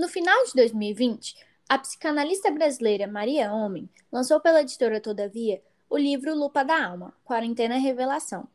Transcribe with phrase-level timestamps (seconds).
[0.00, 1.36] No final de 2020,
[1.68, 7.76] a psicanalista brasileira Maria Homem lançou pela editora Todavia o livro Lupa da Alma, Quarentena
[7.76, 8.48] Revelação.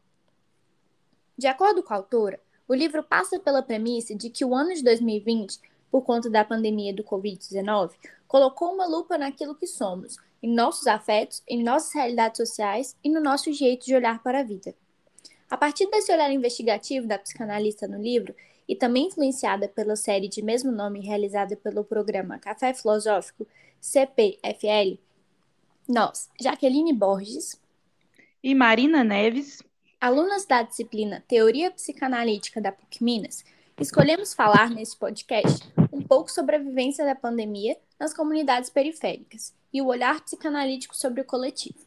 [1.37, 4.83] De acordo com a autora, o livro passa pela premissa de que o ano de
[4.83, 5.59] 2020,
[5.91, 7.91] por conta da pandemia do Covid-19,
[8.27, 13.21] colocou uma lupa naquilo que somos, em nossos afetos, em nossas realidades sociais e no
[13.21, 14.73] nosso jeito de olhar para a vida.
[15.47, 18.33] A partir desse olhar investigativo da psicanalista no livro,
[18.67, 23.47] e também influenciada pela série de mesmo nome realizada pelo programa Café Filosófico
[23.79, 24.97] CPFL,
[25.87, 27.61] nós, Jaqueline Borges
[28.43, 29.61] e Marina Neves,
[30.01, 33.45] alunas da disciplina Teoria Psicanalítica da PUC Minas,
[33.79, 39.81] escolhemos falar nesse podcast um pouco sobre a vivência da pandemia nas comunidades periféricas e
[39.81, 41.79] o olhar psicanalítico sobre o coletivo.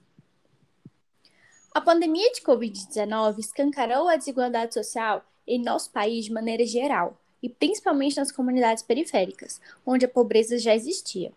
[1.74, 7.48] A pandemia de Covid-19 escancarou a desigualdade social em nosso país de maneira geral, e
[7.48, 11.32] principalmente nas comunidades periféricas, onde a pobreza já existia.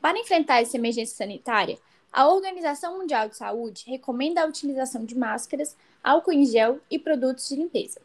[0.00, 1.78] Para enfrentar essa emergência sanitária,
[2.12, 7.48] a Organização Mundial de Saúde recomenda a utilização de máscaras, álcool em gel e produtos
[7.48, 8.00] de limpeza.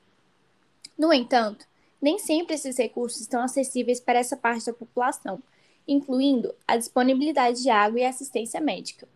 [0.97, 1.65] No entanto,
[2.01, 5.41] nem sempre esses recursos estão acessíveis para essa parte da população,
[5.87, 9.07] incluindo a disponibilidade de água e assistência médica.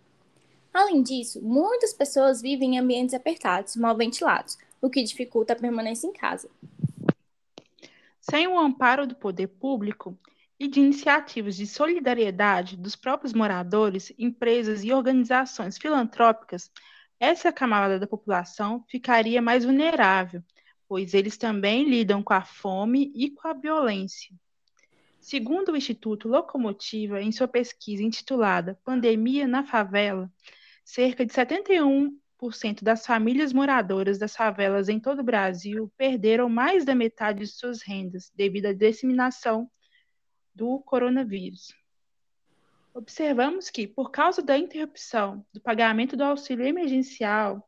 [0.73, 6.06] Além disso, muitas pessoas vivem em ambientes apertados, mal ventilados, o que dificulta a permanência
[6.06, 6.50] em casa.
[8.20, 10.20] Sem o amparo do poder público
[10.59, 16.70] e de iniciativas de solidariedade dos próprios moradores, empresas e organizações filantrópicas,
[17.17, 20.44] essa camada da população ficaria mais vulnerável,
[20.86, 24.36] pois eles também lidam com a fome e com a violência.
[25.17, 30.30] Segundo o Instituto Locomotiva, em sua pesquisa intitulada Pandemia na Favela,
[30.84, 32.20] cerca de 71
[32.52, 37.47] cento das famílias moradoras das favelas em todo o Brasil perderam mais da metade de
[37.47, 39.69] suas rendas devido à disseminação
[40.53, 41.73] do coronavírus.
[42.94, 47.67] Observamos que, por causa da interrupção do pagamento do auxílio emergencial,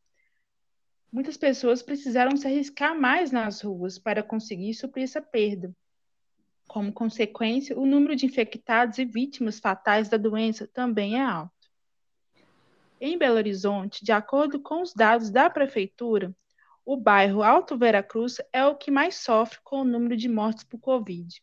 [1.12, 5.76] muitas pessoas precisaram se arriscar mais nas ruas para conseguir suprir essa perda.
[6.68, 11.55] Como consequência, o número de infectados e vítimas fatais da doença também é alto.
[13.08, 16.36] Em Belo Horizonte, de acordo com os dados da Prefeitura,
[16.84, 20.80] o bairro Alto Veracruz é o que mais sofre com o número de mortes por
[20.80, 21.40] Covid.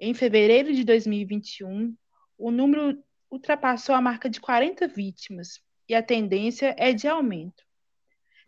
[0.00, 1.96] Em fevereiro de 2021,
[2.36, 3.00] o número
[3.30, 7.62] ultrapassou a marca de 40 vítimas e a tendência é de aumento.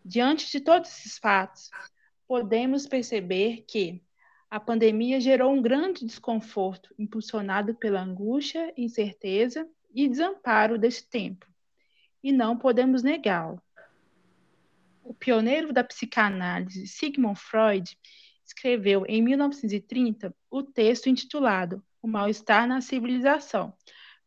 [0.04, 1.70] Diante de todos esses fatos,
[2.26, 4.02] podemos perceber que
[4.50, 11.46] a pandemia gerou um grande desconforto impulsionado pela angústia, incerteza e desamparo deste tempo
[12.22, 13.60] e não podemos negá-lo.
[15.02, 17.98] O pioneiro da psicanálise, Sigmund Freud,
[18.44, 23.72] escreveu em 1930 o texto intitulado O Mal-Estar na Civilização,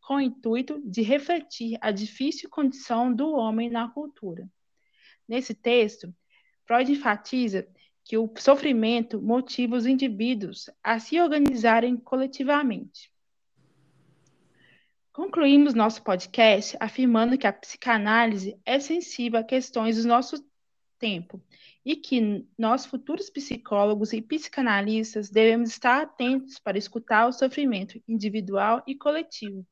[0.02, 4.50] com o intuito de refletir a difícil condição do homem na cultura.
[5.28, 6.14] Nesse texto,
[6.66, 7.68] Freud enfatiza
[8.04, 13.12] que o sofrimento motiva os indivíduos a se organizarem coletivamente.
[15.14, 20.42] Concluímos nosso podcast afirmando que a psicanálise é sensível a questões do nosso
[20.98, 21.44] tempo
[21.84, 28.82] e que nós, futuros psicólogos e psicanalistas, devemos estar atentos para escutar o sofrimento individual
[28.88, 29.68] e coletivo.